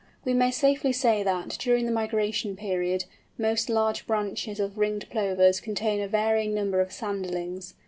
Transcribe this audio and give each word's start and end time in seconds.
We 0.25 0.33
may 0.33 0.49
safely 0.49 0.93
say 0.93 1.21
that, 1.21 1.49
during 1.59 1.85
the 1.85 1.91
migration 1.91 2.55
period, 2.55 3.05
most 3.37 3.69
large 3.69 4.07
bunches 4.07 4.59
of 4.59 4.79
Ringed 4.79 5.07
Plovers 5.11 5.59
contain 5.59 6.01
a 6.01 6.07
varying 6.07 6.55
number 6.55 6.81
of 6.81 6.91
Sanderlings. 6.91 7.75